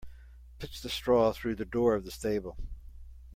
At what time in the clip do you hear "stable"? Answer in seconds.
2.09-2.57